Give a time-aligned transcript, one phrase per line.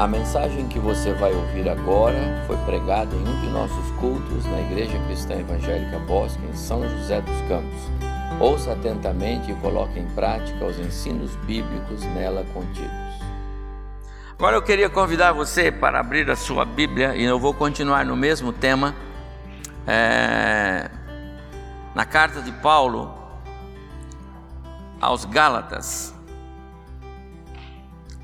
[0.00, 4.58] A mensagem que você vai ouvir agora foi pregada em um de nossos cultos na
[4.62, 8.40] Igreja Cristã Evangélica Bosque, em São José dos Campos.
[8.40, 12.90] Ouça atentamente e coloque em prática os ensinos bíblicos nela contidos.
[14.38, 18.16] Agora eu queria convidar você para abrir a sua Bíblia e eu vou continuar no
[18.16, 18.96] mesmo tema.
[19.86, 20.90] É,
[21.94, 23.14] na carta de Paulo
[24.98, 26.14] aos Gálatas,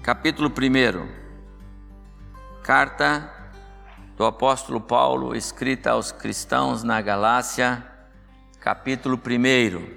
[0.02, 1.26] capítulo 1.
[2.66, 3.33] Carta
[4.16, 7.87] do apóstolo Paulo, escrita aos cristãos na Galácia,
[8.59, 9.97] capítulo 1.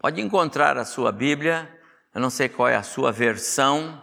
[0.00, 1.72] Pode encontrar a sua Bíblia,
[2.12, 4.02] eu não sei qual é a sua versão,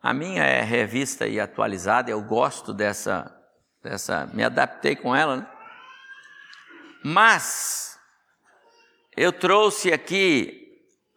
[0.00, 3.28] a minha é revista e atualizada, eu gosto dessa,
[3.82, 5.46] dessa me adaptei com ela, né?
[7.02, 7.98] Mas,
[9.16, 10.65] eu trouxe aqui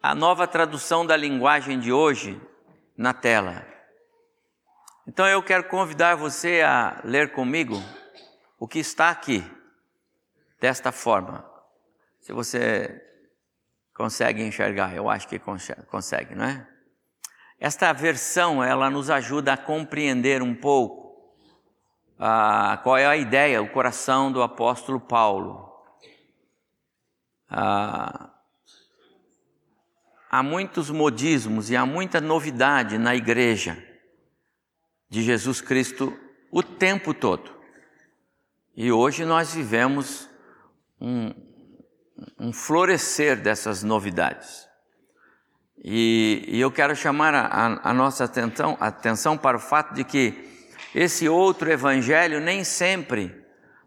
[0.02, 2.40] a nova tradução da linguagem de hoje
[2.96, 3.66] na tela.
[5.06, 7.74] Então eu quero convidar você a ler comigo
[8.58, 9.44] o que está aqui,
[10.60, 11.44] desta forma.
[12.20, 13.02] Se você
[13.94, 16.66] consegue enxergar, eu acho que consegue, não é?
[17.58, 21.10] Esta versão ela nos ajuda a compreender um pouco
[22.82, 25.70] qual é a ideia, o coração do apóstolo Paulo.
[27.48, 28.30] Ah,
[30.30, 33.76] há muitos modismos e há muita novidade na igreja
[35.08, 36.16] de Jesus Cristo
[36.52, 37.50] o tempo todo.
[38.76, 40.28] E hoje nós vivemos
[41.00, 41.34] um,
[42.38, 44.68] um florescer dessas novidades.
[45.82, 50.48] E, e eu quero chamar a, a, nossa atenção, atenção para o fato de que
[50.94, 53.34] esse outro evangelho nem sempre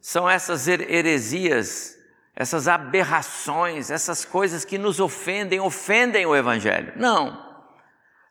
[0.02, 1.96] são essas heresias
[2.36, 6.94] essas aberrações, essas coisas que nos ofendem, ofendem o Evangelho.
[6.95, 7.64] Não,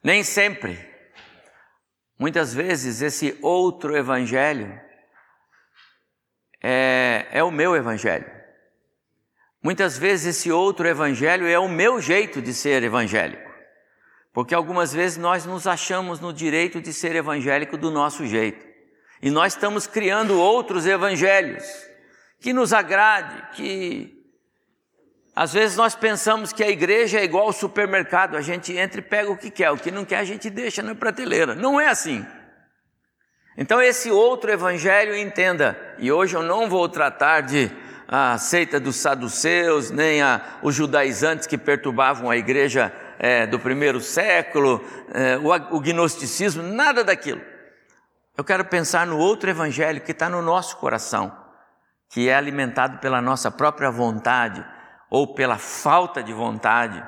[0.02, 0.78] nem sempre.
[2.18, 4.80] Muitas vezes esse outro Evangelho
[6.62, 8.30] é, é o meu Evangelho.
[9.62, 13.50] Muitas vezes esse outro Evangelho é o meu jeito de ser evangélico.
[14.32, 18.66] Porque algumas vezes nós nos achamos no direito de ser evangélico do nosso jeito.
[19.20, 21.91] E nós estamos criando outros evangelhos
[22.42, 24.20] que nos agrade, que
[25.34, 29.02] às vezes nós pensamos que a igreja é igual ao supermercado, a gente entra e
[29.02, 31.54] pega o que quer, o que não quer a gente deixa na prateleira.
[31.54, 32.26] Não é assim.
[33.56, 37.70] Então esse outro evangelho entenda, e hoje eu não vou tratar de
[38.08, 44.00] a seita dos saduceus, nem a, os judaizantes que perturbavam a igreja é, do primeiro
[44.00, 47.40] século, é, o, o gnosticismo, nada daquilo.
[48.36, 51.41] Eu quero pensar no outro evangelho que está no nosso coração
[52.12, 54.62] que é alimentado pela nossa própria vontade
[55.08, 57.02] ou pela falta de vontade,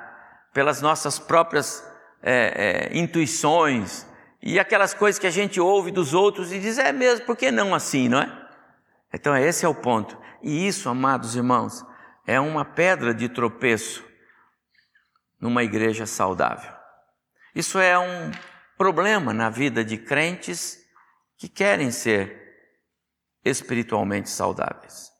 [0.50, 1.86] pelas nossas próprias
[2.22, 4.06] é, é, intuições
[4.42, 7.50] e aquelas coisas que a gente ouve dos outros e diz, é mesmo, por que
[7.50, 8.48] não assim, não é?
[9.12, 10.18] Então, esse é o ponto.
[10.42, 11.84] E isso, amados irmãos,
[12.26, 14.02] é uma pedra de tropeço
[15.38, 16.72] numa igreja saudável.
[17.54, 18.30] Isso é um
[18.78, 20.78] problema na vida de crentes
[21.36, 22.43] que querem ser
[23.44, 25.12] espiritualmente saudáveis.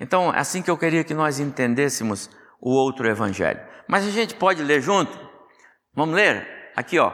[0.00, 3.60] Então, é assim que eu queria que nós entendêssemos o outro evangelho.
[3.86, 5.18] Mas a gente pode ler junto?
[5.94, 6.46] Vamos ler?
[6.74, 7.12] Aqui, ó.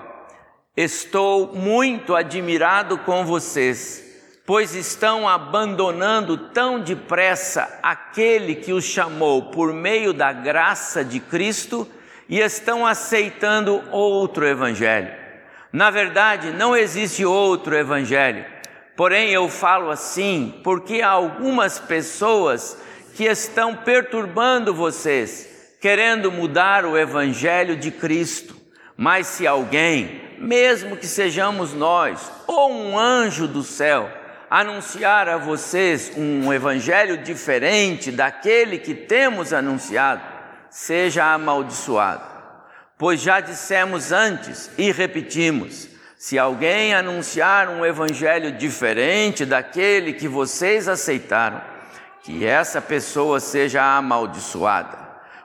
[0.77, 4.03] Estou muito admirado com vocês,
[4.47, 11.87] pois estão abandonando tão depressa aquele que os chamou por meio da graça de Cristo
[12.29, 15.13] e estão aceitando outro evangelho.
[15.71, 18.52] Na verdade, não existe outro evangelho
[19.03, 22.79] Porém, eu falo assim porque há algumas pessoas
[23.17, 28.55] que estão perturbando vocês, querendo mudar o Evangelho de Cristo.
[28.97, 34.09] Mas se alguém, mesmo que sejamos nós ou um anjo do céu,
[34.49, 40.23] anunciar a vocês um evangelho diferente daquele que temos anunciado,
[40.71, 42.23] seja amaldiçoado.
[42.97, 45.89] Pois já dissemos antes e repetimos:
[46.23, 51.61] se alguém anunciar um evangelho diferente daquele que vocês aceitaram,
[52.23, 54.97] que essa pessoa seja amaldiçoada.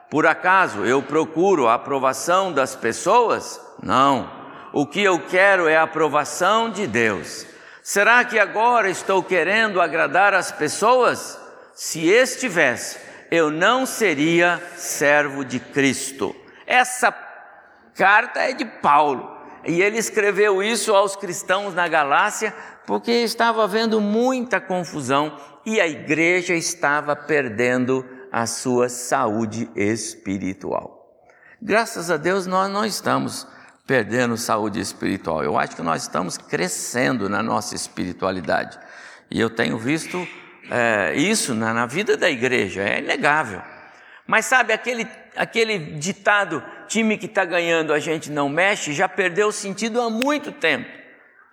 [0.08, 3.60] Por acaso eu procuro a aprovação das pessoas?
[3.82, 4.32] Não.
[4.72, 7.48] O que eu quero é a aprovação de Deus.
[7.82, 11.40] Será que agora estou querendo agradar as pessoas?
[11.74, 13.00] Se estivesse,
[13.32, 16.36] eu não seria servo de Cristo.
[16.68, 17.12] Essa
[17.96, 19.37] carta é de Paulo.
[19.66, 22.54] E ele escreveu isso aos cristãos na Galácia
[22.86, 31.22] porque estava havendo muita confusão e a igreja estava perdendo a sua saúde espiritual.
[31.62, 33.48] Graças a Deus nós não estamos
[33.86, 35.44] perdendo saúde espiritual.
[35.44, 38.78] Eu acho que nós estamos crescendo na nossa espiritualidade.
[39.32, 40.28] E eu tenho visto
[40.70, 43.62] é, isso na, na vida da igreja, é inegável.
[44.26, 49.52] Mas sabe, aquele, aquele ditado, time que está ganhando a gente não mexe, já perdeu
[49.52, 50.90] sentido há muito tempo.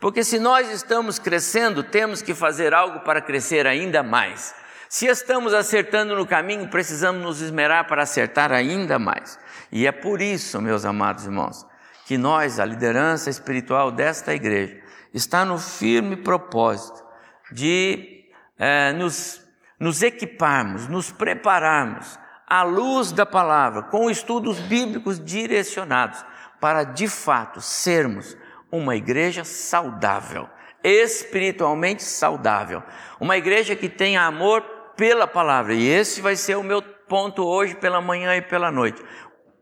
[0.00, 4.54] Porque se nós estamos crescendo, temos que fazer algo para crescer ainda mais.
[4.88, 9.38] Se estamos acertando no caminho, precisamos nos esmerar para acertar ainda mais.
[9.72, 11.66] E é por isso, meus amados irmãos,
[12.06, 14.76] que nós, a liderança espiritual desta igreja,
[15.12, 17.02] está no firme propósito
[17.50, 18.24] de
[18.58, 19.40] é, nos,
[19.80, 26.24] nos equiparmos, nos prepararmos à luz da palavra, com estudos bíblicos direcionados,
[26.60, 28.36] para de fato sermos
[28.70, 30.48] uma igreja saudável,
[30.82, 32.82] espiritualmente saudável,
[33.20, 34.62] uma igreja que tenha amor
[34.96, 39.02] pela palavra, e esse vai ser o meu ponto hoje, pela manhã e pela noite.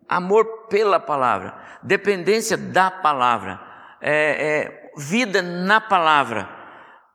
[0.08, 3.61] Amor pela palavra, dependência da palavra,
[4.00, 6.49] é, é, vida na palavra,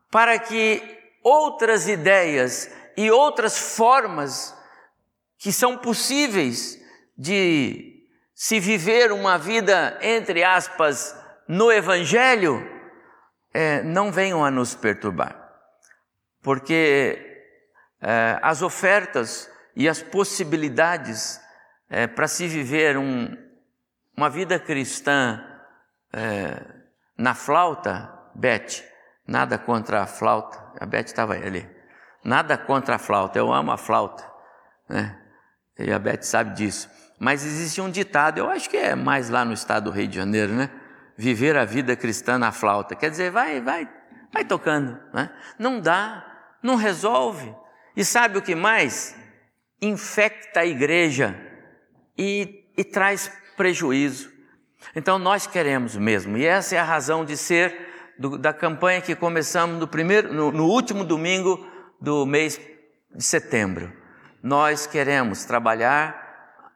[0.10, 0.82] para que
[1.24, 4.57] outras ideias e outras formas
[5.38, 6.80] que são possíveis
[7.18, 7.98] de
[8.34, 11.16] se viver uma vida, entre aspas,
[11.48, 12.64] no Evangelho
[13.54, 15.36] é, não venham a nos perturbar,
[16.44, 17.44] porque
[18.02, 21.42] é, as ofertas e as possibilidades
[21.90, 23.36] é, para se viver um,
[24.16, 25.44] uma vida cristã
[26.14, 26.64] é,
[27.18, 28.84] na flauta, Beth,
[29.26, 31.68] nada contra a flauta, a Beth estava ali,
[32.24, 34.24] nada contra a flauta, eu amo a flauta,
[34.88, 35.24] né?
[35.80, 36.90] E a Beth sabe disso.
[37.20, 40.16] Mas existe um ditado, eu acho que é mais lá no estado do Rio de
[40.16, 40.70] Janeiro, né?
[41.18, 42.96] viver a vida cristã na flauta.
[42.96, 43.90] Quer dizer, vai, vai,
[44.32, 44.98] vai tocando.
[45.14, 45.30] Né?
[45.58, 46.24] Não dá,
[46.62, 47.54] não resolve.
[47.96, 49.16] E sabe o que mais?
[49.82, 51.36] Infecta a igreja
[52.16, 54.32] e, e traz prejuízo.
[54.96, 59.16] Então nós queremos mesmo, e essa é a razão de ser do, da campanha que
[59.16, 61.66] começamos no, primeiro, no, no último domingo
[62.00, 62.60] do mês
[63.14, 63.92] de setembro.
[64.48, 66.16] Nós queremos trabalhar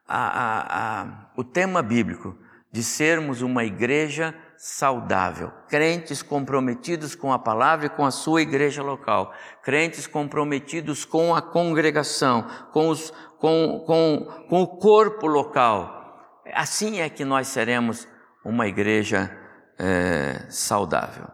[0.06, 2.36] a, a, a, o tema bíblico
[2.70, 8.82] de sermos uma igreja saudável, crentes comprometidos com a palavra e com a sua igreja
[8.82, 9.32] local,
[9.62, 16.42] crentes comprometidos com a congregação, com, os, com, com, com o corpo local.
[16.52, 18.06] Assim é que nós seremos
[18.44, 19.34] uma igreja
[19.78, 21.26] é, saudável.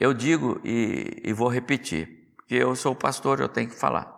[0.00, 4.13] Eu digo e, e vou repetir, porque eu sou pastor, eu tenho que falar.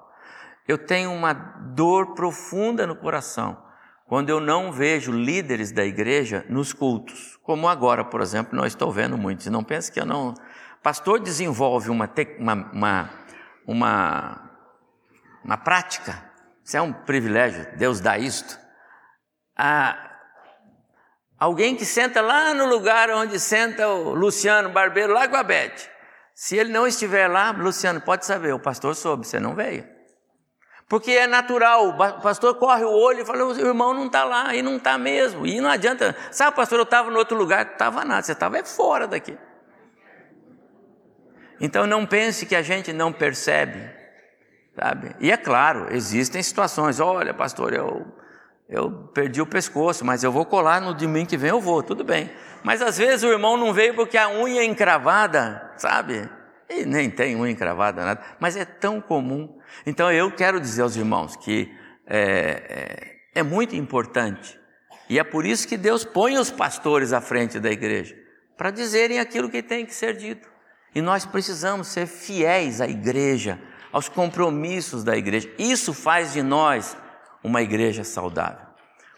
[0.66, 3.66] Eu tenho uma dor profunda no coração
[4.06, 8.90] quando eu não vejo líderes da igreja nos cultos, como agora, por exemplo, nós estou
[8.90, 9.46] vendo muitos.
[9.46, 10.32] Não pense que eu não.
[10.82, 12.08] Pastor desenvolve uma,
[12.38, 13.10] uma, uma,
[13.66, 14.50] uma,
[15.44, 16.24] uma prática,
[16.64, 18.58] isso é um privilégio, Deus dá isto.
[19.56, 19.98] Ah,
[21.38, 25.90] alguém que senta lá no lugar onde senta o Luciano Barbeiro, lá com a Beth.
[26.32, 29.95] Se ele não estiver lá, Luciano, pode saber, o pastor soube, você não veio.
[30.88, 34.54] Porque é natural, o pastor corre o olho e fala, o irmão não está lá,
[34.54, 36.14] e não está mesmo, e não adianta.
[36.30, 39.36] Sabe, pastor, eu estava no outro lugar, estava nada, você estava fora daqui.
[41.60, 43.90] Então não pense que a gente não percebe,
[44.78, 45.16] sabe?
[45.18, 48.06] E é claro, existem situações, olha, pastor, eu,
[48.68, 52.04] eu perdi o pescoço, mas eu vou colar no domingo que vem, eu vou, tudo
[52.04, 52.30] bem.
[52.62, 56.28] Mas às vezes o irmão não veio porque a unha é encravada, sabe?
[56.68, 59.58] E nem tem unha encravada, nada, mas é tão comum.
[59.84, 61.72] Então eu quero dizer aos irmãos que
[62.06, 64.58] é, é, é muito importante,
[65.08, 68.16] e é por isso que Deus põe os pastores à frente da igreja,
[68.56, 70.48] para dizerem aquilo que tem que ser dito.
[70.94, 73.60] E nós precisamos ser fiéis à igreja,
[73.92, 75.48] aos compromissos da igreja.
[75.58, 76.96] Isso faz de nós
[77.44, 78.66] uma igreja saudável.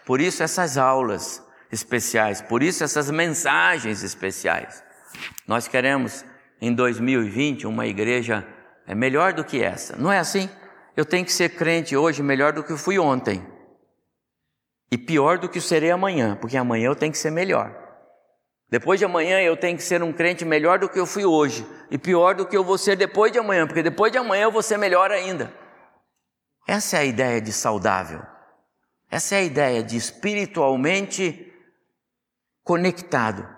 [0.04, 4.82] Por isso essas aulas especiais, por isso essas mensagens especiais.
[5.46, 6.24] Nós queremos
[6.60, 8.46] em 2020 uma igreja
[8.86, 9.96] é melhor do que essa.
[9.96, 10.48] Não é assim?
[10.96, 13.46] Eu tenho que ser crente hoje melhor do que eu fui ontem.
[14.90, 17.76] E pior do que eu serei amanhã, porque amanhã eu tenho que ser melhor.
[18.70, 21.66] Depois de amanhã eu tenho que ser um crente melhor do que eu fui hoje.
[21.90, 24.52] E pior do que eu vou ser depois de amanhã, porque depois de amanhã eu
[24.52, 25.52] vou ser melhor ainda.
[26.66, 28.22] Essa é a ideia de saudável.
[29.10, 31.52] Essa é a ideia de espiritualmente
[32.62, 33.48] conectado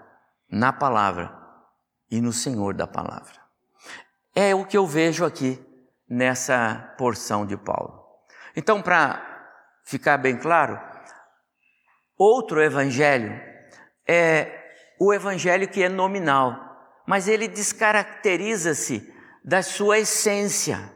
[0.48, 1.39] na palavra
[2.10, 3.34] e no Senhor da palavra.
[4.34, 5.58] É o que eu vejo aqui
[6.08, 8.04] nessa porção de Paulo.
[8.56, 9.22] Então, para
[9.84, 10.80] ficar bem claro,
[12.16, 13.40] outro evangelho
[14.06, 19.12] é o evangelho que é nominal, mas ele descaracteriza-se
[19.44, 20.92] da sua essência.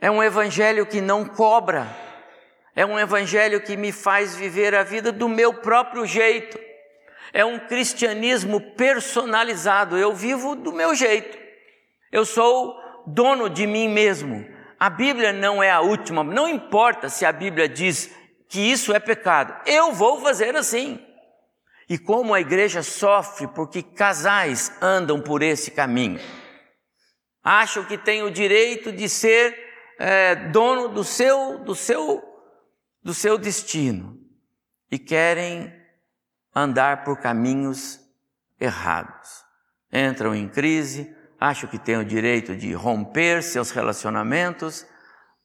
[0.00, 1.86] É um evangelho que não cobra,
[2.78, 6.56] É um evangelho que me faz viver a vida do meu próprio jeito.
[7.32, 9.96] É um cristianismo personalizado.
[9.96, 11.38] Eu vivo do meu jeito.
[12.10, 12.74] Eu sou
[13.06, 14.46] dono de mim mesmo.
[14.78, 18.14] A Bíblia não é a última, não importa se a Bíblia diz
[18.48, 19.54] que isso é pecado.
[19.66, 21.04] Eu vou fazer assim.
[21.88, 26.20] E como a igreja sofre porque casais andam por esse caminho.
[27.42, 29.56] Acham que têm o direito de ser
[29.98, 32.22] é, dono do seu, do seu,
[33.02, 34.16] do seu destino
[34.90, 35.72] e querem
[36.58, 38.00] andar por caminhos
[38.60, 39.44] errados.
[39.92, 44.86] Entram em crise, acham que têm o direito de romper seus relacionamentos,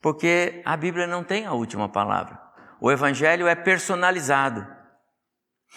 [0.02, 2.40] porque a Bíblia não tem a última palavra.
[2.82, 4.68] O Evangelho é personalizado.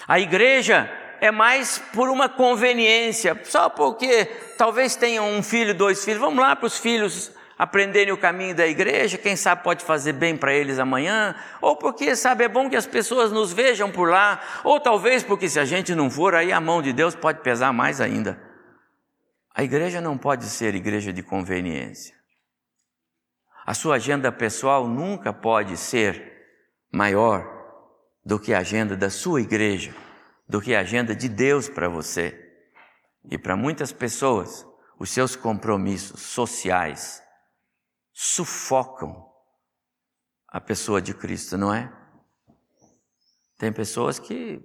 [0.09, 0.90] A igreja
[1.21, 4.25] é mais por uma conveniência, só porque
[4.59, 6.21] talvez tenham um filho, dois filhos.
[6.21, 10.37] Vamos lá para os filhos aprenderem o caminho da igreja, quem sabe pode fazer bem
[10.37, 14.41] para eles amanhã, ou porque, sabe, é bom que as pessoas nos vejam por lá,
[14.63, 17.73] ou talvez porque se a gente não for, aí a mão de Deus pode pesar
[17.73, 18.41] mais ainda.
[19.55, 22.15] A igreja não pode ser igreja de conveniência.
[23.65, 26.35] A sua agenda pessoal nunca pode ser
[26.93, 27.57] maior
[28.25, 29.95] do que a agenda da sua igreja,
[30.47, 32.39] do que a agenda de Deus para você.
[33.31, 34.65] E para muitas pessoas,
[34.99, 37.23] os seus compromissos sociais,
[38.19, 39.31] sufocam
[40.49, 41.93] a pessoa de Cristo, não é?
[43.59, 44.59] Tem pessoas que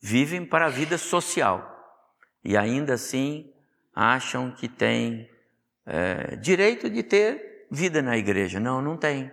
[0.00, 1.68] vivem para a vida social
[2.42, 3.52] e ainda assim
[3.94, 5.28] acham que têm
[5.84, 8.58] é, direito de ter vida na igreja.
[8.58, 9.30] Não, não tem.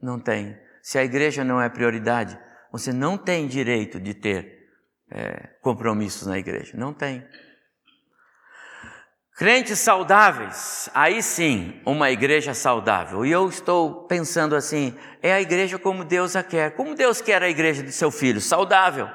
[0.00, 0.56] Não tem.
[0.80, 2.38] Se a igreja não é prioridade,
[2.70, 4.70] você não tem direito de ter
[5.10, 6.76] é, compromissos na igreja.
[6.76, 7.26] Não tem.
[9.38, 13.24] Crentes saudáveis, aí sim, uma igreja saudável.
[13.24, 16.74] E eu estou pensando assim: é a igreja como Deus a quer.
[16.74, 18.40] Como Deus quer a igreja do seu filho?
[18.40, 19.08] Saudável.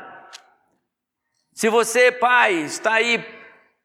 [1.53, 3.21] Se você, pai, está aí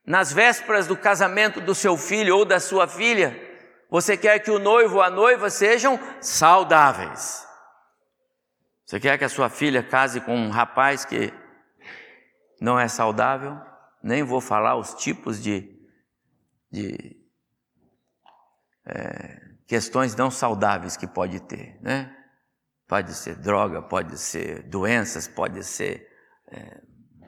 [0.06, 3.36] nas vésperas do casamento do seu filho ou da sua filha,
[3.90, 7.44] você quer que o noivo ou a noiva sejam saudáveis.
[8.86, 11.34] Você quer que a sua filha case com um rapaz que
[12.60, 13.60] não é saudável?
[14.00, 15.77] Nem vou falar os tipos de
[16.70, 17.16] de
[18.86, 22.14] é, questões não saudáveis que pode ter, né?
[22.86, 26.08] Pode ser droga, pode ser doenças, pode ser
[26.50, 26.80] é,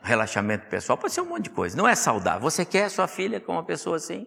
[0.03, 1.77] relaxamento pessoal, pode ser um monte de coisa.
[1.77, 2.41] Não é saudável.
[2.41, 4.27] Você quer sua filha com uma pessoa assim?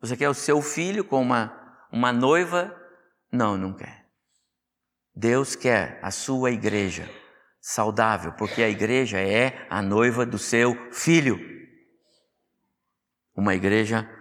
[0.00, 2.76] Você quer o seu filho com uma, uma noiva?
[3.30, 4.08] Não, não quer.
[5.14, 7.08] Deus quer a sua igreja
[7.60, 11.38] saudável, porque a igreja é a noiva do seu filho.
[13.36, 14.19] Uma igreja saudável.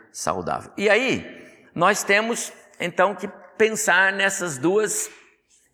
[0.78, 1.26] E aí,
[1.74, 5.10] nós temos então que pensar nessas duas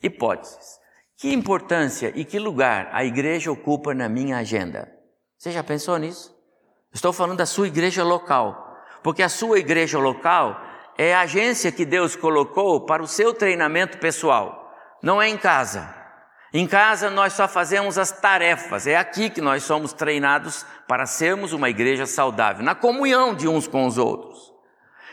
[0.02, 0.80] hipóteses.
[1.18, 4.92] Que importância e que lugar a igreja ocupa na minha agenda?
[5.38, 6.36] Você já pensou nisso?
[6.94, 10.60] Estou falando da sua igreja local, porque a sua igreja local
[10.98, 16.05] é a agência que Deus colocou para o seu treinamento pessoal, não é em casa.
[16.58, 21.52] Em casa nós só fazemos as tarefas, é aqui que nós somos treinados para sermos
[21.52, 24.54] uma igreja saudável, na comunhão de uns com os outros.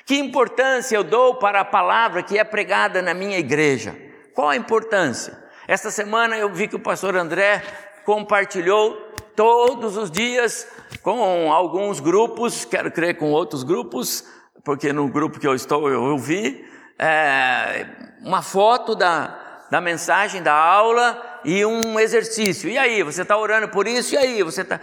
[0.06, 3.92] Que importância eu dou para a palavra que é pregada na minha igreja?
[4.32, 5.36] Qual a importância?
[5.66, 7.60] Esta semana eu vi que o pastor André
[8.04, 8.94] compartilhou
[9.34, 10.68] todos os dias
[11.02, 14.24] com alguns grupos, quero crer com outros grupos,
[14.64, 16.64] porque no grupo que eu estou eu, vi,
[16.96, 17.84] é,
[18.20, 22.68] uma foto da, da mensagem da aula e um exercício.
[22.68, 24.14] E aí, você está orando por isso?
[24.14, 24.80] E aí, você está.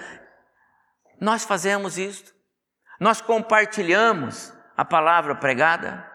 [1.20, 2.34] Nós fazemos isso.
[3.00, 6.10] Nós compartilhamos a palavra pregada.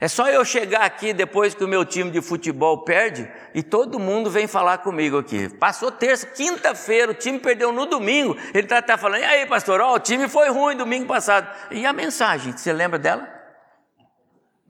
[0.00, 3.98] É só eu chegar aqui depois que o meu time de futebol perde e todo
[3.98, 5.50] mundo vem falar comigo aqui.
[5.50, 8.34] Passou terça, quinta-feira, o time perdeu no domingo.
[8.54, 11.46] Ele está até falando: e aí, pastor, ó, o time foi ruim domingo passado.
[11.70, 13.28] E a mensagem, você lembra dela?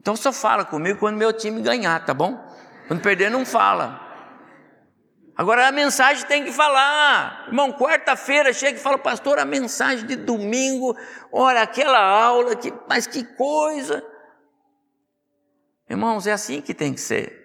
[0.01, 2.37] Então só fala comigo quando meu time ganhar, tá bom?
[2.87, 4.00] Quando perder, não fala.
[5.41, 7.45] Agora a mensagem tem que falar.
[7.47, 10.95] Irmão, quarta-feira chega e fala, pastor, a mensagem de domingo,
[11.31, 14.05] olha, aquela aula, que, mas que coisa.
[15.89, 17.41] Irmãos, é assim que tem que ser.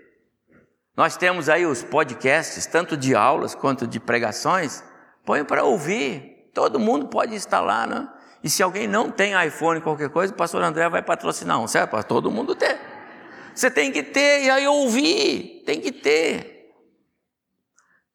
[0.94, 4.84] Nós temos aí os podcasts, tanto de aulas quanto de pregações,
[5.24, 6.50] põe para ouvir.
[6.52, 8.06] Todo mundo pode instalar, né?
[8.44, 11.92] E se alguém não tem iPhone, qualquer coisa, o pastor André vai patrocinar um, certo?
[11.92, 12.78] Para todo mundo ter.
[13.54, 16.55] Você tem que ter e aí ouvir, tem que ter.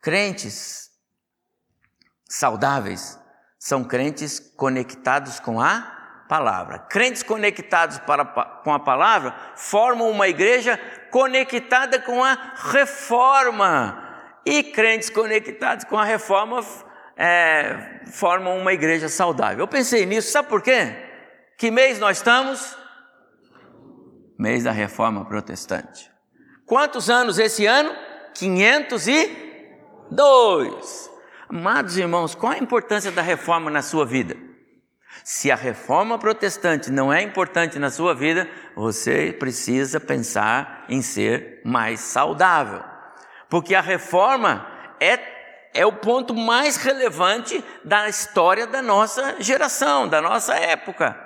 [0.02, 0.90] Crentes
[2.28, 3.20] saudáveis
[3.60, 6.80] são crentes conectados com a palavra.
[6.80, 10.80] Crentes conectados para, com a palavra formam uma igreja
[11.12, 12.36] conectada com a
[12.72, 14.10] reforma.
[14.44, 16.66] E crentes conectados com a reforma
[17.16, 19.60] é, formam uma igreja saudável.
[19.60, 20.96] Eu pensei nisso, sabe por quê?
[21.60, 22.76] Que mês nós estamos?
[24.40, 26.10] Mês da reforma protestante.
[26.66, 27.96] Quantos anos esse ano?
[30.12, 31.10] 502.
[31.50, 34.36] Amados irmãos, qual a importância da reforma na sua vida?
[35.24, 41.62] Se a reforma protestante não é importante na sua vida, você precisa pensar em ser
[41.64, 42.84] mais saudável.
[43.50, 44.66] Porque a reforma
[45.00, 45.20] é,
[45.74, 51.18] é o ponto mais relevante da história da nossa geração, da nossa época.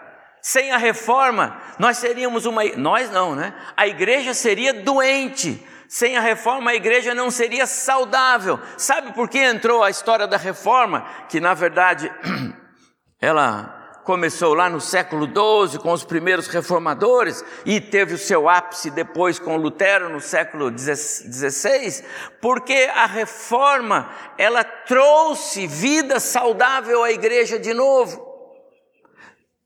[0.41, 2.63] Sem a reforma, nós seríamos uma.
[2.75, 3.53] Nós não, né?
[3.75, 5.65] A igreja seria doente.
[5.87, 8.59] Sem a reforma, a igreja não seria saudável.
[8.77, 11.05] Sabe por que entrou a história da reforma?
[11.29, 12.11] Que na verdade
[13.21, 13.75] ela
[14.05, 19.39] começou lá no século XII com os primeiros reformadores e teve o seu ápice depois
[19.39, 22.05] com Lutero no século XVI,
[22.39, 28.23] porque a reforma ela trouxe vida saudável à igreja de novo.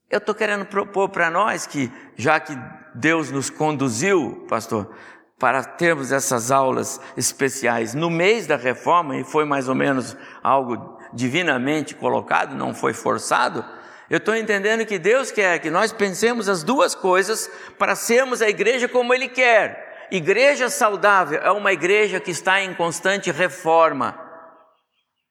[0.09, 2.57] Eu estou querendo propor para nós que, já que
[2.95, 4.95] Deus nos conduziu, pastor,
[5.39, 10.99] para termos essas aulas especiais no mês da reforma, e foi mais ou menos algo
[11.13, 13.65] divinamente colocado, não foi forçado,
[14.09, 18.49] eu estou entendendo que Deus quer que nós pensemos as duas coisas para sermos a
[18.49, 20.07] igreja como Ele quer.
[20.11, 24.19] Igreja saudável é uma igreja que está em constante reforma.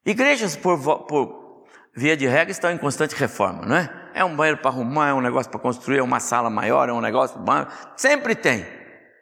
[0.07, 4.11] Igrejas, por, por via de regra, estão em constante reforma, não é?
[4.15, 6.93] É um banheiro para arrumar, é um negócio para construir, é uma sala maior, é
[6.93, 7.37] um negócio.
[7.97, 8.78] Sempre tem.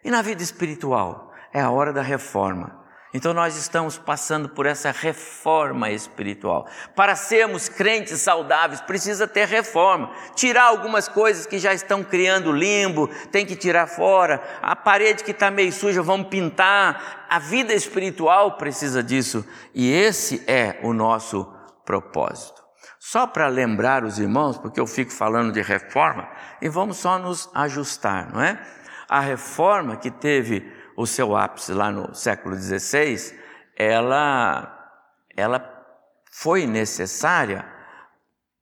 [0.07, 1.33] E na vida espiritual?
[1.53, 2.81] É a hora da reforma.
[3.13, 6.69] Então nós estamos passando por essa reforma espiritual.
[6.95, 10.13] Para sermos crentes saudáveis, precisa ter reforma.
[10.37, 14.41] Tirar algumas coisas que já estão criando limbo, tem que tirar fora.
[14.63, 17.27] A parede que está meio suja, vamos pintar.
[17.29, 19.45] A vida espiritual precisa disso.
[19.75, 21.52] E esse é o nosso
[21.85, 22.63] propósito.
[23.00, 26.28] Só para lembrar os irmãos, porque eu fico falando de reforma,
[26.63, 28.57] e vamos só nos ajustar, não é?
[29.08, 33.34] A reforma que teve o seu ápice lá no século XVI,
[33.76, 34.90] ela,
[35.36, 35.76] ela
[36.30, 37.64] foi necessária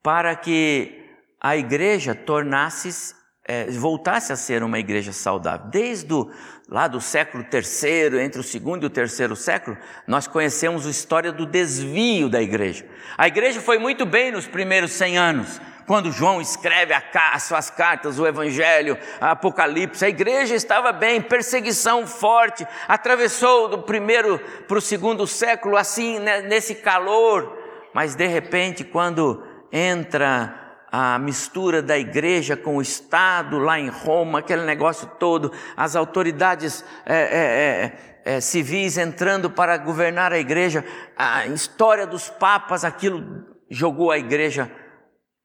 [0.03, 1.03] para que
[1.41, 3.15] a igreja tornasse,
[3.47, 5.67] é, voltasse a ser uma igreja saudável.
[5.67, 6.29] Desde o,
[6.69, 9.77] lá do século III, entre o segundo e o terceiro século,
[10.07, 12.85] nós conhecemos a história do desvio da igreja.
[13.17, 18.19] A igreja foi muito bem nos primeiros 100 anos, quando João escreve as suas cartas,
[18.19, 24.81] o Evangelho, a Apocalipse, a igreja estava bem, perseguição forte, atravessou do primeiro para o
[24.81, 27.57] segundo século, assim, né, nesse calor,
[27.93, 34.39] mas de repente, quando entra a mistura da igreja com o Estado lá em Roma,
[34.39, 37.91] aquele negócio todo, as autoridades é,
[38.25, 40.83] é, é, civis entrando para governar a igreja,
[41.17, 44.71] a história dos papas, aquilo jogou a igreja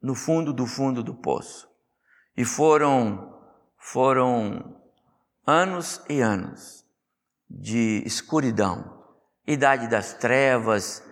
[0.02, 1.68] no fundo do fundo do poço.
[2.36, 3.30] E foram
[3.76, 4.80] foram
[5.46, 6.84] anos e anos
[7.48, 9.04] de escuridão,
[9.46, 11.02] idade das trevas,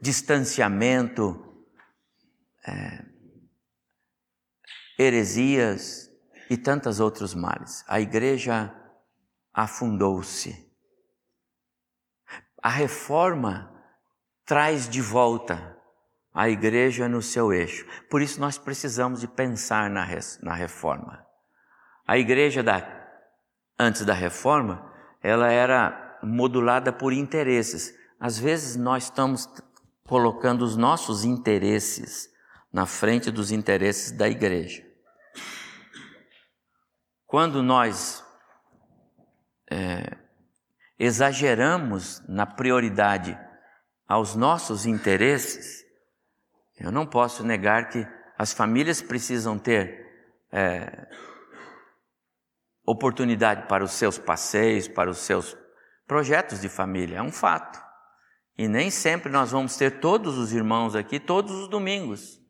[0.00, 1.40] distanciamento,
[2.66, 3.04] é,
[4.98, 6.10] heresias
[6.50, 7.84] e tantos outros males.
[7.86, 8.74] A igreja
[9.52, 10.64] afundou-se.
[12.62, 13.70] A reforma
[14.44, 15.73] traz de volta
[16.34, 17.86] a igreja no seu eixo.
[18.10, 20.04] Por isso nós precisamos de pensar na,
[20.42, 21.24] na reforma.
[22.04, 22.84] A igreja da,
[23.78, 24.92] antes da reforma,
[25.22, 27.94] ela era modulada por interesses.
[28.18, 29.48] Às vezes nós estamos
[30.02, 32.28] colocando os nossos interesses
[32.72, 34.84] na frente dos interesses da igreja.
[37.26, 38.24] Quando nós
[39.70, 40.16] é,
[40.98, 43.38] exageramos na prioridade
[44.06, 45.83] aos nossos interesses,
[46.78, 48.06] eu não posso negar que
[48.36, 50.04] as famílias precisam ter
[50.50, 51.08] é,
[52.84, 55.56] oportunidade para os seus passeios, para os seus
[56.06, 57.82] projetos de família, é um fato.
[58.58, 62.40] E nem sempre nós vamos ter todos os irmãos aqui todos os domingos.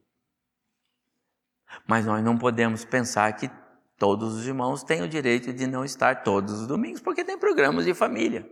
[1.86, 3.50] Mas nós não podemos pensar que
[3.98, 7.84] todos os irmãos têm o direito de não estar todos os domingos, porque tem programas
[7.84, 8.48] de família.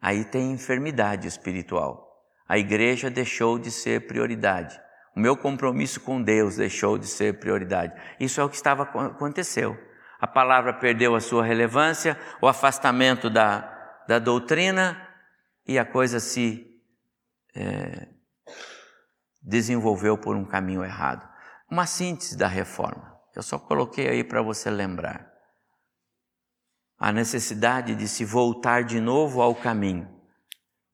[0.00, 2.07] Aí tem enfermidade espiritual
[2.48, 4.80] a igreja deixou de ser prioridade.
[5.14, 7.92] O meu compromisso com Deus deixou de ser prioridade.
[8.18, 9.76] Isso é o que estava aconteceu.
[10.18, 14.96] A palavra perdeu a sua relevância, o afastamento da, da doutrina
[15.66, 16.66] e a coisa se
[17.54, 18.08] é,
[19.42, 21.28] desenvolveu por um caminho errado.
[21.70, 23.14] uma síntese da reforma.
[23.36, 25.30] Eu só coloquei aí para você lembrar.
[26.98, 30.08] A necessidade de se voltar de novo ao caminho,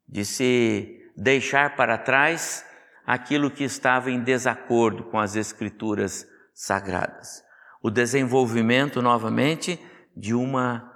[0.06, 2.64] de se deixar para trás
[3.06, 7.42] aquilo que estava em desacordo com as Escrituras sagradas.
[7.82, 9.78] O desenvolvimento, novamente,
[10.16, 10.92] de uma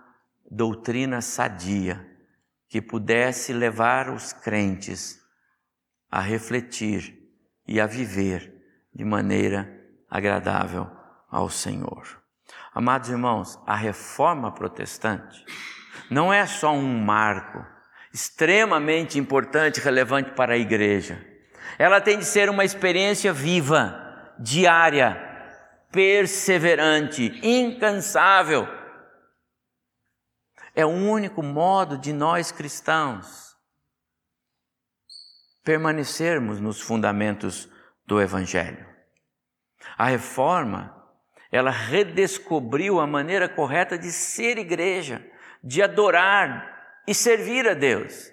[0.50, 2.06] doutrina sadia
[2.68, 5.18] que pudesse levar os crentes
[6.10, 7.18] a refletir
[7.66, 8.54] e a viver
[8.94, 9.68] de maneira
[10.08, 10.90] agradável
[11.30, 12.22] ao Senhor.
[12.74, 15.44] Amados irmãos, a reforma protestante
[16.10, 17.64] não é só um marco
[18.12, 21.24] extremamente importante, relevante para a igreja.
[21.78, 25.16] Ela tem de ser uma experiência viva, diária,
[25.92, 28.66] perseverante, incansável.
[30.74, 33.56] É o único modo de nós cristãos
[35.64, 37.68] permanecermos nos fundamentos
[38.06, 38.86] do Evangelho.
[39.98, 40.94] A reforma,
[41.52, 45.24] ela redescobriu a maneira correta de ser igreja,
[45.62, 46.77] de adorar
[47.08, 48.30] e servir a Deus,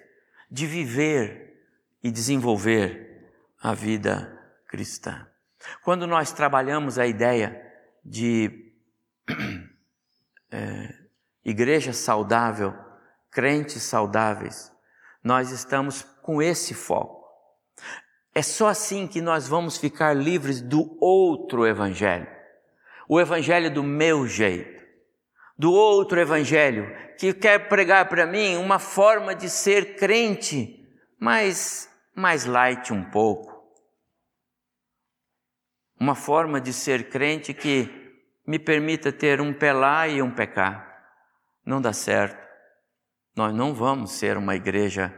[0.50, 1.66] de viver
[2.04, 3.26] e desenvolver
[3.58, 5.26] a vida cristã.
[5.82, 7.58] Quando nós trabalhamos a ideia
[8.04, 8.70] de
[10.52, 10.94] é,
[11.42, 12.74] igreja saudável,
[13.30, 14.70] crentes saudáveis,
[15.24, 17.24] nós estamos com esse foco.
[18.34, 22.28] É só assim que nós vamos ficar livres do outro evangelho.
[23.08, 24.75] O evangelho do meu jeito.
[25.58, 30.86] Do outro evangelho que quer pregar para mim uma forma de ser crente,
[31.18, 33.54] mas mais light um pouco.
[35.98, 37.88] Uma forma de ser crente que
[38.46, 40.86] me permita ter um pelar e um pecar.
[41.64, 42.46] Não dá certo.
[43.34, 45.14] Nós não vamos ser uma igreja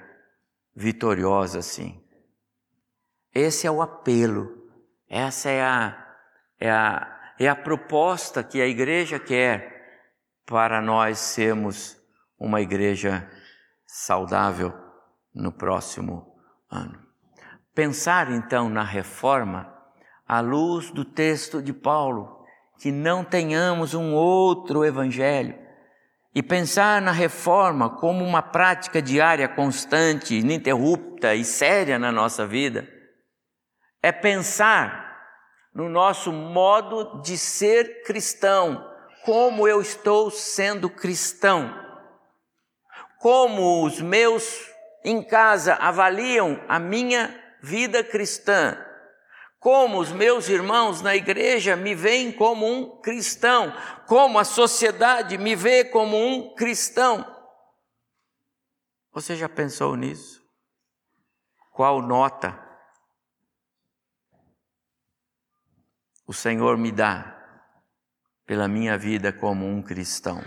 [0.74, 2.00] vitoriosa assim.
[3.34, 4.70] Esse é o apelo,
[5.08, 6.16] essa é a,
[6.58, 9.77] é a, é a proposta que a igreja quer
[10.48, 12.00] para nós sermos
[12.40, 13.30] uma igreja
[13.86, 14.72] saudável
[15.34, 16.34] no próximo
[16.70, 16.98] ano.
[17.74, 19.70] Pensar então na reforma
[20.26, 22.46] à luz do texto de Paulo,
[22.80, 25.58] que não tenhamos um outro evangelho,
[26.34, 32.88] e pensar na reforma como uma prática diária constante, ininterrupta e séria na nossa vida
[34.02, 35.08] é pensar
[35.74, 38.87] no nosso modo de ser cristão,
[39.28, 41.70] como eu estou sendo cristão,
[43.18, 44.72] como os meus
[45.04, 48.82] em casa avaliam a minha vida cristã,
[49.60, 53.70] como os meus irmãos na igreja me veem como um cristão,
[54.06, 57.22] como a sociedade me vê como um cristão.
[59.12, 60.42] Você já pensou nisso?
[61.70, 62.58] Qual nota
[66.26, 67.37] o Senhor me dá
[68.48, 70.42] pela minha vida como um cristão.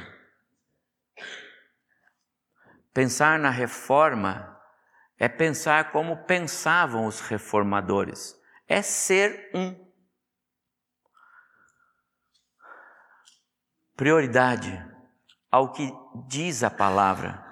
[2.91, 4.59] Pensar na reforma
[5.19, 8.35] é pensar como pensavam os reformadores,
[8.67, 9.75] é ser um.
[13.95, 14.83] Prioridade
[15.51, 15.93] ao que
[16.27, 17.45] diz a palavra,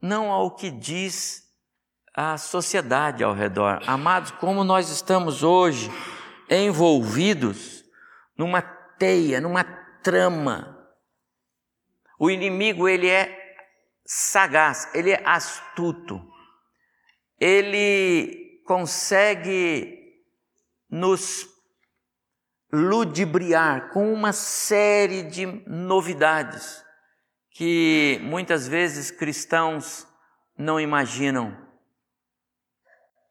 [0.00, 1.42] não ao que diz
[2.14, 3.82] a sociedade ao redor.
[3.86, 5.90] Amados, como nós estamos hoje
[6.48, 7.84] envolvidos
[8.34, 10.76] numa teia, numa trama.
[12.18, 13.56] O inimigo ele é
[14.04, 16.20] sagaz, ele é astuto.
[17.38, 19.98] Ele consegue
[20.90, 21.48] nos
[22.72, 26.84] ludibriar com uma série de novidades
[27.52, 30.06] que muitas vezes cristãos
[30.56, 31.56] não imaginam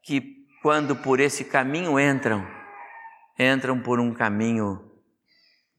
[0.02, 2.46] que quando por esse caminho entram,
[3.38, 4.89] entram por um caminho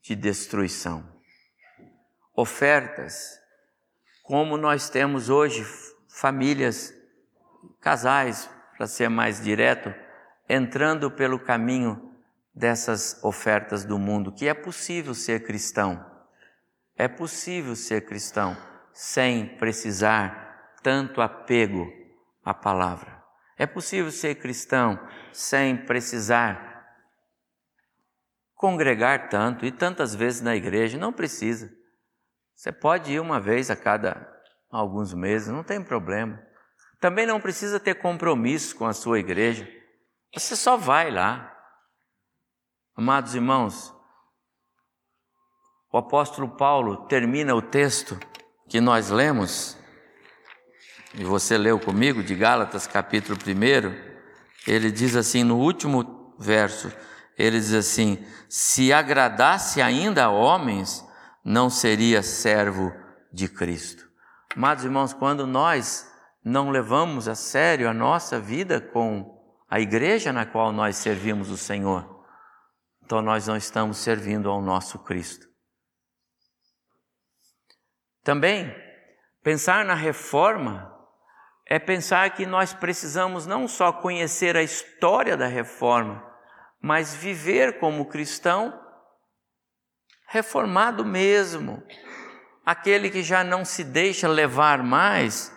[0.01, 1.07] de destruição.
[2.35, 3.39] Ofertas,
[4.23, 5.63] como nós temos hoje
[6.07, 6.93] famílias,
[7.79, 9.93] casais, para ser mais direto,
[10.49, 12.11] entrando pelo caminho
[12.53, 16.03] dessas ofertas do mundo, que é possível ser cristão.
[16.95, 18.57] É possível ser cristão
[18.93, 21.87] sem precisar tanto apego
[22.43, 23.21] à palavra.
[23.57, 24.99] É possível ser cristão
[25.31, 26.70] sem precisar
[28.61, 31.67] congregar tanto e tantas vezes na igreja, não precisa.
[32.55, 34.31] Você pode ir uma vez a cada
[34.69, 36.39] alguns meses, não tem problema.
[36.99, 39.67] Também não precisa ter compromisso com a sua igreja.
[40.31, 41.51] Você só vai lá.
[42.95, 43.91] Amados irmãos,
[45.91, 48.19] o apóstolo Paulo termina o texto
[48.69, 49.75] que nós lemos,
[51.15, 56.91] e você leu comigo, de Gálatas, capítulo 1, ele diz assim no último verso:
[57.41, 61.05] ele diz assim: se agradasse ainda a homens,
[61.43, 62.93] não seria servo
[63.33, 64.07] de Cristo.
[64.55, 66.09] Amados irmãos, quando nós
[66.43, 71.57] não levamos a sério a nossa vida com a igreja na qual nós servimos o
[71.57, 72.25] Senhor,
[73.03, 75.47] então nós não estamos servindo ao nosso Cristo.
[78.23, 78.75] Também,
[79.41, 80.91] pensar na reforma
[81.65, 86.30] é pensar que nós precisamos não só conhecer a história da reforma,
[86.81, 88.79] mas viver como cristão
[90.27, 91.85] reformado mesmo,
[92.65, 95.53] aquele que já não se deixa levar mais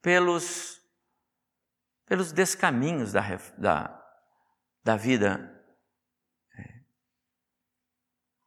[0.00, 0.80] pelos,
[2.06, 3.22] pelos descaminhos da,
[3.58, 4.06] da,
[4.82, 5.62] da vida
[6.58, 6.62] é,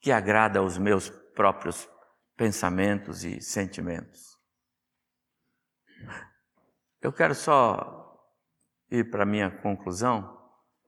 [0.02, 1.88] que agrada aos meus próprios
[2.36, 4.38] pensamentos e sentimentos.
[7.02, 8.00] Eu quero só
[8.90, 10.39] ir para a minha conclusão.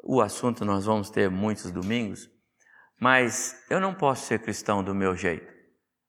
[0.03, 2.29] O assunto nós vamos ter muitos domingos,
[2.99, 5.51] mas eu não posso ser cristão do meu jeito.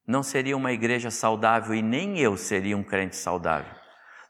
[0.07, 3.73] Não seria uma igreja saudável e nem eu seria um crente saudável.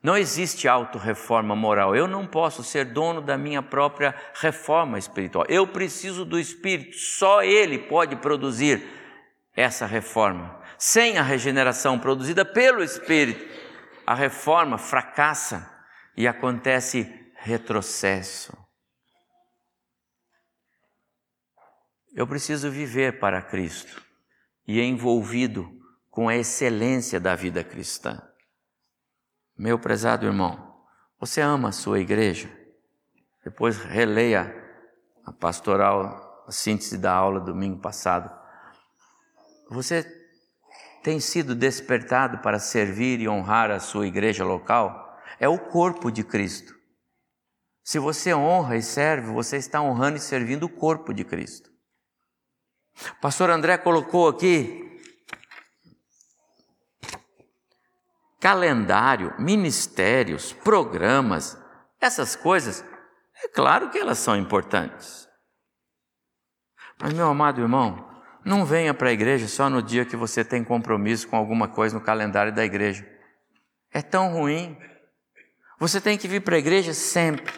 [0.03, 1.95] Não existe auto-reforma moral.
[1.95, 5.45] Eu não posso ser dono da minha própria reforma espiritual.
[5.47, 6.97] Eu preciso do Espírito.
[6.97, 8.85] Só Ele pode produzir
[9.55, 10.61] essa reforma.
[10.77, 13.45] Sem a regeneração produzida pelo Espírito,
[14.05, 15.71] a reforma fracassa
[16.17, 18.62] e acontece retrocesso.
[22.15, 23.99] Eu preciso viver para Cristo
[24.67, 25.67] e envolvido
[26.11, 28.21] com a excelência da vida cristã.
[29.57, 30.77] Meu prezado irmão,
[31.19, 32.51] você ama a sua igreja?
[33.43, 34.53] Depois releia
[35.25, 38.29] a pastoral, a síntese da aula domingo passado.
[39.71, 40.05] Você
[41.01, 45.19] tem sido despertado para servir e honrar a sua igreja local?
[45.39, 46.75] É o corpo de Cristo.
[47.83, 51.72] Se você honra e serve, você está honrando e servindo o corpo de Cristo.
[53.21, 54.83] Pastor André colocou aqui
[58.39, 61.57] calendário, ministérios, programas,
[62.01, 62.83] essas coisas,
[63.41, 65.29] é claro que elas são importantes.
[67.01, 68.05] Mas, meu amado irmão,
[68.43, 71.97] não venha para a igreja só no dia que você tem compromisso com alguma coisa
[71.97, 73.07] no calendário da igreja.
[73.91, 74.77] É tão ruim.
[75.79, 77.53] Você tem que vir para a igreja sempre,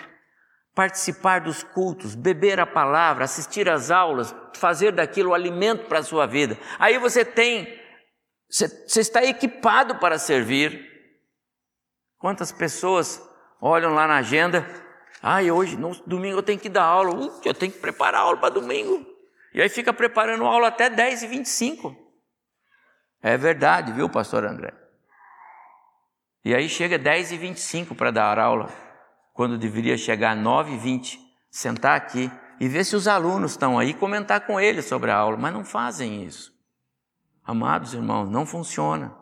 [0.76, 6.28] participar dos cultos, beber a palavra, assistir às aulas, fazer daquilo alimento para a sua
[6.28, 6.58] vida.
[6.78, 7.84] Aí você tem
[8.50, 10.86] você, está equipado para servir.
[12.18, 13.22] Quantas pessoas
[13.60, 14.66] olham lá na agenda?
[15.22, 17.16] Ah, hoje, no domingo eu tenho que dar aula.
[17.16, 19.06] Uh, eu tenho que preparar aula para domingo.
[19.54, 21.96] E aí fica preparando aula até 10 e 25.
[23.22, 24.74] É verdade, viu, pastor André?
[26.44, 28.70] E aí chega 10 e 25 para dar aula,
[29.36, 31.20] quando deveria chegar 9 e 20,
[31.52, 35.36] sentar aqui e ver se os alunos estão aí, comentar com eles sobre a aula,
[35.36, 36.54] mas não fazem isso.
[37.44, 39.14] Amados irmãos, não funciona.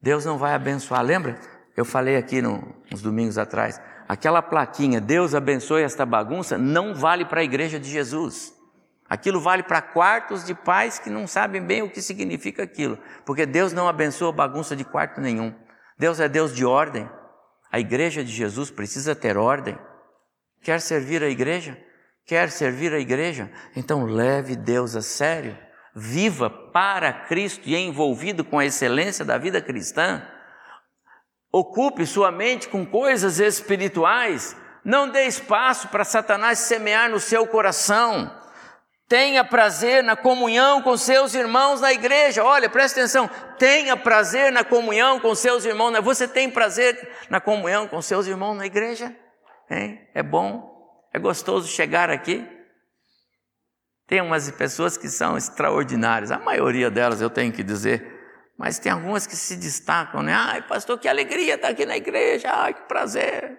[0.00, 1.02] Deus não vai abençoar.
[1.02, 1.36] Lembra?
[1.76, 3.80] Eu falei aqui no, uns domingos atrás.
[4.08, 8.54] Aquela plaquinha, Deus abençoe esta bagunça, não vale para a igreja de Jesus.
[9.10, 12.96] Aquilo vale para quartos de pais que não sabem bem o que significa aquilo.
[13.26, 15.52] Porque Deus não abençoa bagunça de quarto nenhum.
[15.98, 17.10] Deus é Deus de ordem.
[17.70, 19.78] A igreja de Jesus precisa ter ordem.
[20.62, 21.78] Quer servir a igreja?
[22.24, 23.50] Quer servir a igreja?
[23.76, 25.56] Então leve Deus a sério
[25.98, 30.22] viva para Cristo e envolvido com a excelência da vida cristã,
[31.50, 38.37] ocupe sua mente com coisas espirituais, não dê espaço para Satanás semear no seu coração.
[39.08, 42.44] Tenha prazer na comunhão com seus irmãos na igreja.
[42.44, 43.28] Olha, presta atenção.
[43.58, 45.98] Tenha prazer na comunhão com seus irmãos.
[46.00, 49.16] Você tem prazer na comunhão com seus irmãos na igreja?
[49.70, 50.06] Hein?
[50.14, 50.78] É bom?
[51.12, 52.46] É gostoso chegar aqui?
[54.06, 58.18] Tem umas pessoas que são extraordinárias, a maioria delas eu tenho que dizer,
[58.58, 60.32] mas tem algumas que se destacam, né?
[60.32, 63.58] Ai, pastor, que alegria estar aqui na igreja, ai, que prazer.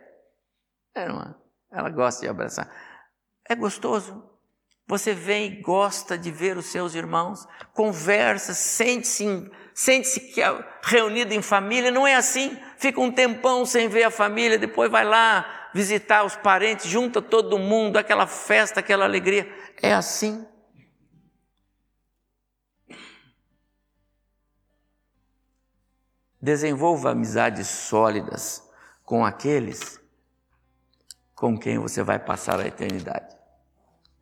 [0.95, 1.35] É, irmã,
[1.71, 2.67] ela gosta de abraçar.
[3.47, 4.28] É gostoso.
[4.89, 11.43] Você vem e gosta de ver os seus irmãos, conversa, sente-se sente-se é reunido em
[11.43, 12.57] família, não é assim.
[12.79, 17.59] Fica um tempão sem ver a família, depois vai lá visitar os parentes, junta todo
[17.59, 19.47] mundo, aquela festa, aquela alegria.
[19.79, 20.43] É assim.
[26.41, 28.67] Desenvolva amizades sólidas
[29.05, 29.99] com aqueles
[31.35, 33.38] com quem você vai passar a eternidade.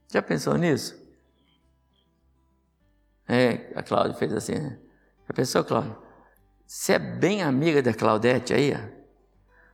[0.07, 0.95] Já pensou nisso?
[3.27, 4.79] É, a Cláudia fez assim, né?
[5.27, 5.97] Já pensou, Cláudia?
[6.65, 8.97] Você é bem amiga da Claudete aí, ó?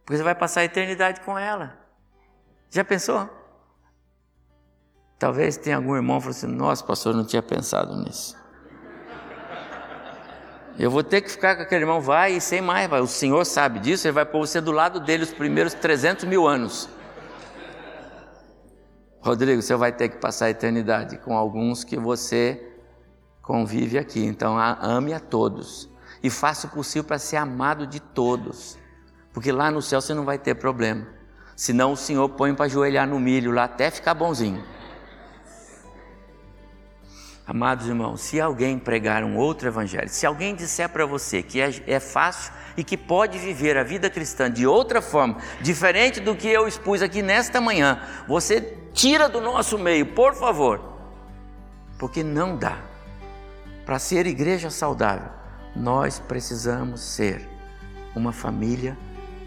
[0.04, 1.78] Porque você vai passar a eternidade com ela.
[2.69, 3.30] Já pensou?
[5.17, 8.36] Talvez tenha algum irmão que falou assim: Nossa, pastor, eu não tinha pensado nisso.
[10.78, 13.00] Eu vou ter que ficar com aquele irmão, vai e sem mais, vai.
[13.00, 16.48] o Senhor sabe disso, Ele vai pôr você do lado dele os primeiros 300 mil
[16.48, 16.89] anos.
[19.24, 22.62] Rodrigo, você vai ter que passar a eternidade com alguns que você
[23.42, 24.22] convive aqui.
[24.22, 25.90] Então, ame a todos
[26.22, 28.78] e faça o possível para ser amado de todos,
[29.32, 31.08] porque lá no céu você não vai ter problema.
[31.56, 34.62] Senão o Senhor põe para ajoelhar no milho lá até ficar bonzinho.
[37.48, 41.72] Amados irmãos, se alguém pregar um outro evangelho, se alguém disser para você que é,
[41.88, 46.48] é, fácil e que pode viver a vida cristã de outra forma, diferente do que
[46.48, 50.80] eu expus aqui nesta manhã, você tira do nosso meio, por favor,
[51.98, 52.78] porque não dá.
[53.86, 55.30] Para ser igreja saudável,
[55.76, 57.50] nós precisamos ser
[58.16, 58.98] uma família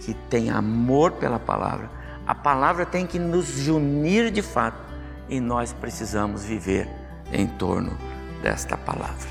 [0.01, 1.91] que tem amor pela palavra.
[2.27, 4.79] A palavra tem que nos unir de fato
[5.29, 6.89] e nós precisamos viver
[7.33, 7.97] em torno
[8.43, 9.31] desta palavra.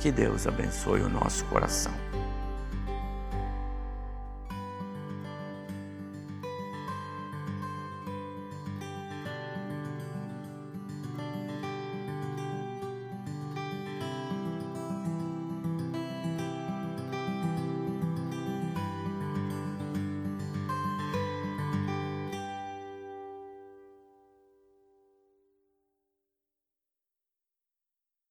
[0.00, 2.07] Que Deus abençoe o nosso coração.